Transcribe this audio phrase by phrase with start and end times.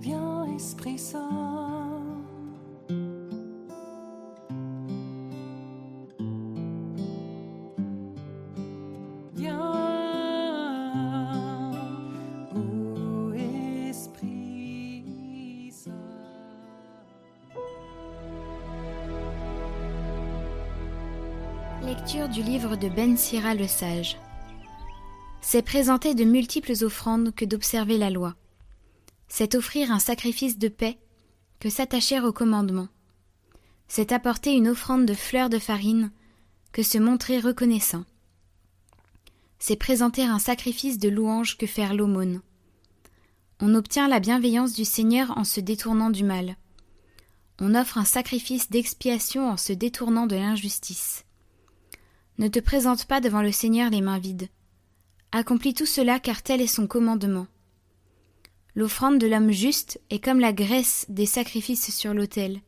[0.00, 1.77] Viens, Esprit Saint.
[22.08, 24.18] Du livre de Ben Sira le sage.
[25.42, 28.34] C'est présenter de multiples offrandes que d'observer la loi.
[29.28, 30.98] C'est offrir un sacrifice de paix
[31.60, 32.88] que s'attacher au commandement.
[33.88, 36.10] C'est apporter une offrande de fleurs de farine
[36.72, 38.06] que se montrer reconnaissant.
[39.58, 42.40] C'est présenter un sacrifice de louange que faire l'aumône.
[43.60, 46.56] On obtient la bienveillance du Seigneur en se détournant du mal.
[47.60, 51.26] On offre un sacrifice d'expiation en se détournant de l'injustice.
[52.38, 54.48] Ne te présente pas devant le Seigneur les mains vides.
[55.32, 57.48] Accomplis tout cela car tel est son commandement.
[58.76, 62.60] L'offrande de l'homme juste est comme la graisse des sacrifices sur l'autel.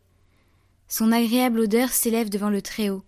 [0.88, 3.04] Son agréable odeur s'élève devant le Très-Haut.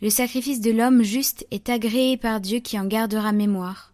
[0.00, 3.92] Le sacrifice de l'homme juste est agréé par Dieu qui en gardera mémoire.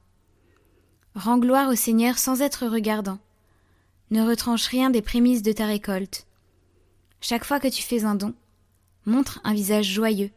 [1.17, 3.19] Rends gloire au Seigneur sans être regardant.
[4.13, 6.29] Ne retranche rien des prémices de ta récolte.
[7.21, 8.35] Chaque fois que tu fais un don,
[9.05, 10.31] montre un visage joyeux.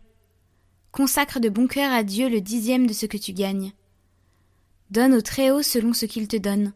[0.91, 3.73] Consacre de bon cœur à Dieu le dixième de ce que tu gagnes.
[4.89, 6.73] Donne au Très-Haut selon ce qu'il te donne,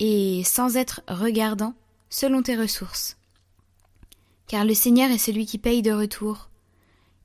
[0.00, 1.74] et, sans être regardant,
[2.10, 3.16] selon tes ressources.
[4.48, 6.50] Car le Seigneur est celui qui paye de retour.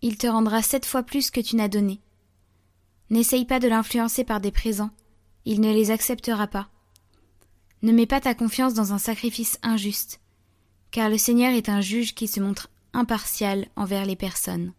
[0.02, 2.00] Il te rendra sept fois plus que tu n'as donné.
[3.10, 4.92] N'essaye pas de l'influencer par des présents,
[5.46, 6.70] il ne les acceptera pas.
[7.82, 10.20] Ne mets pas ta confiance dans un sacrifice injuste,
[10.92, 14.74] car le Seigneur est un juge qui se montre impartial envers les personnes.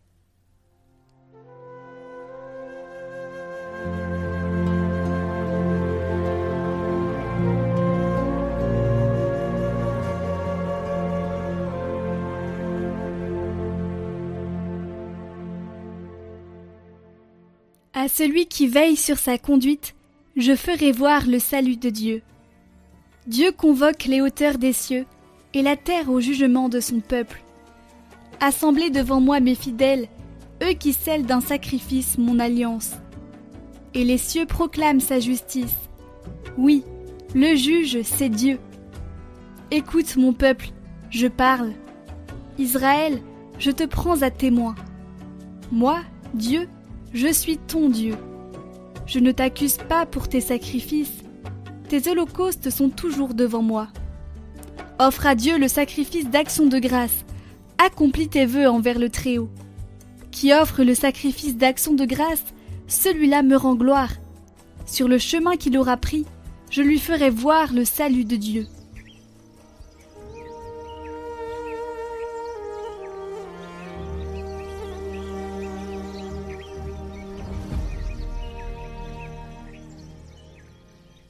[18.03, 19.94] À celui qui veille sur sa conduite,
[20.34, 22.22] je ferai voir le salut de Dieu.
[23.27, 25.05] Dieu convoque les hauteurs des cieux
[25.53, 27.43] et la terre au jugement de son peuple.
[28.41, 30.09] Assemblez devant moi mes fidèles,
[30.62, 32.93] eux qui scellent d'un sacrifice mon alliance.
[33.93, 35.77] Et les cieux proclament sa justice.
[36.56, 36.84] Oui,
[37.34, 38.59] le juge, c'est Dieu.
[39.71, 40.71] Écoute mon peuple,
[41.11, 41.75] je parle.
[42.59, 43.21] Israël,
[43.59, 44.75] je te prends à témoin.
[45.71, 46.00] Moi,
[46.32, 46.67] Dieu,
[47.12, 48.16] je suis ton Dieu.
[49.06, 51.22] Je ne t'accuse pas pour tes sacrifices.
[51.88, 53.88] Tes holocaustes sont toujours devant moi.
[55.00, 57.25] Offre à Dieu le sacrifice d'action de grâce.
[57.78, 59.50] Accomplis tes vœux envers le Très-Haut.
[60.31, 62.44] Qui offre le sacrifice d'action de grâce,
[62.87, 64.12] celui-là me rend gloire.
[64.87, 66.25] Sur le chemin qu'il aura pris,
[66.70, 68.66] je lui ferai voir le salut de Dieu.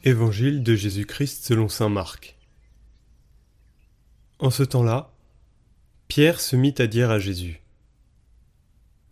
[0.03, 2.38] Évangile de Jésus-Christ selon saint Marc.
[4.38, 5.12] En ce temps-là,
[6.09, 7.61] Pierre se mit à dire à Jésus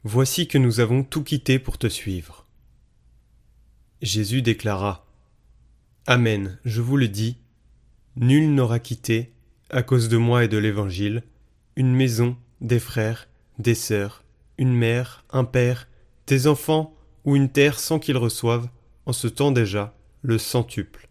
[0.02, 2.46] Voici que nous avons tout quitté pour te suivre.
[4.00, 5.04] Jésus déclara
[6.06, 7.36] Amen, je vous le dis,
[8.16, 9.34] nul n'aura quitté,
[9.68, 11.22] à cause de moi et de l'Évangile,
[11.76, 13.28] une maison, des frères,
[13.58, 14.24] des sœurs,
[14.56, 15.86] une mère, un père,
[16.26, 16.96] des enfants
[17.26, 18.70] ou une terre sans qu'ils reçoivent,
[19.04, 21.08] en ce temps déjà, le centuple.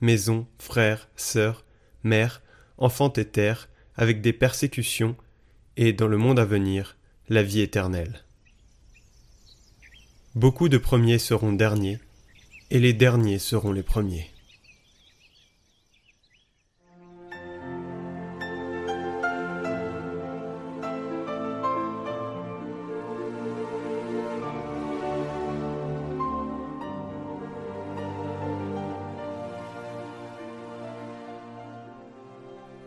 [0.00, 1.64] Maison, frères, sœurs,
[2.02, 2.42] mères,
[2.78, 5.16] enfants et terre, avec des persécutions,
[5.76, 6.96] et dans le monde à venir,
[7.28, 8.24] la vie éternelle.
[10.34, 11.98] Beaucoup de premiers seront derniers,
[12.70, 14.33] et les derniers seront les premiers.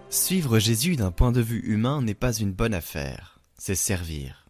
[0.09, 4.47] Suivre Jésus d'un point de vue humain n'est pas une bonne affaire, c'est servir.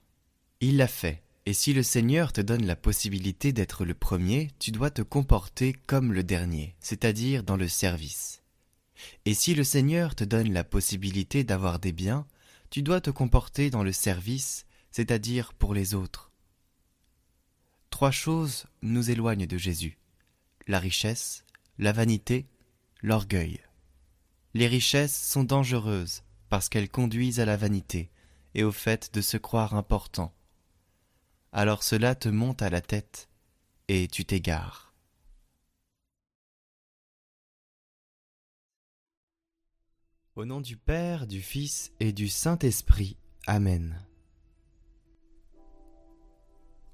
[0.62, 4.71] Il l'a fait, et si le Seigneur te donne la possibilité d'être le premier, tu
[4.71, 8.44] dois te comporter comme le dernier, c'est-à-dire dans le service.
[9.25, 12.27] Et si le Seigneur te donne la possibilité d'avoir des biens,
[12.69, 16.31] tu dois te comporter dans le service, c'est-à-dire pour les autres.
[17.89, 19.98] Trois choses nous éloignent de Jésus
[20.68, 21.45] la richesse,
[21.80, 22.45] la vanité,
[23.01, 23.62] l'orgueil.
[24.57, 28.09] Les richesses sont dangereuses parce qu'elles conduisent à la vanité
[28.56, 30.33] et au fait de se croire important.
[31.51, 33.30] alors cela te monte à la tête,
[33.88, 34.95] et tu t'égares.
[40.36, 43.15] Au nom du Père, du Fils et du Saint-Esprit.
[43.45, 44.04] Amen.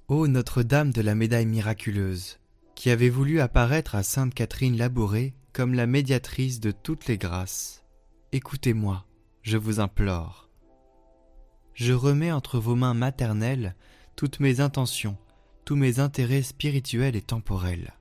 [0.08, 2.38] Ô Notre-Dame de la médaille miraculeuse,
[2.74, 7.84] qui avait voulu apparaître à Sainte Catherine Labourée comme la médiatrice de toutes les grâces,
[8.32, 9.06] écoutez-moi,
[9.42, 10.50] je vous implore.
[11.74, 13.76] Je remets entre vos mains maternelles
[14.16, 15.16] toutes mes intentions,
[15.64, 17.94] tous mes intérêts spirituels et temporels.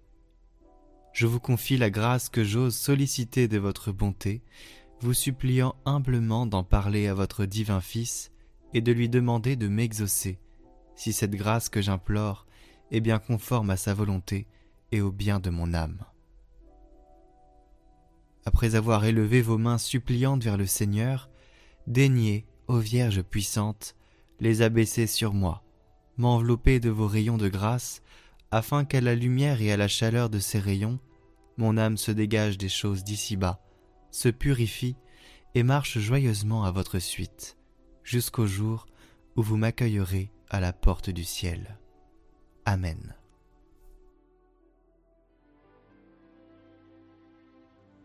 [1.14, 4.42] Je vous confie la grâce que j'ose solliciter de votre bonté
[5.00, 8.32] vous suppliant humblement d'en parler à votre divin Fils
[8.74, 10.40] et de lui demander de m'exaucer,
[10.96, 12.48] si cette grâce que j'implore
[12.90, 14.48] est bien conforme à sa volonté
[14.92, 16.04] et au bien de mon âme.
[18.45, 21.30] Après avoir élevé vos mains suppliantes vers le Seigneur,
[21.88, 23.95] daignez, ô Vierge puissante,
[24.40, 25.63] les abaisser sur moi,
[26.18, 28.01] m'envelopper de vos rayons de grâce,
[28.51, 31.00] afin qu'à la lumière et à la chaleur de ces rayons,
[31.57, 33.62] mon âme se dégage des choses d'ici-bas,
[34.12, 34.96] se purifie
[35.56, 37.57] et marche joyeusement à votre suite,
[38.04, 38.86] jusqu'au jour
[39.36, 41.78] où vous m'accueillerez à la porte du ciel.
[42.66, 43.16] Amen.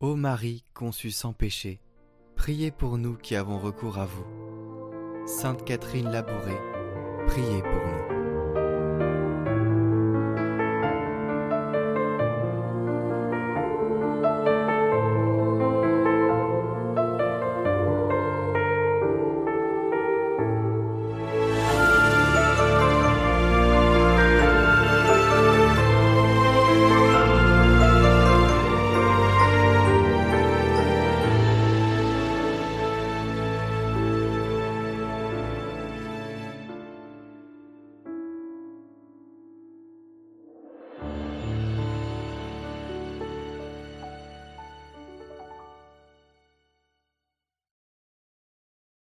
[0.00, 1.80] Ô Marie conçue sans péché,
[2.36, 4.24] priez pour nous qui avons recours à vous.
[5.26, 6.60] Sainte Catherine Labourée,
[7.26, 8.27] priez pour nous.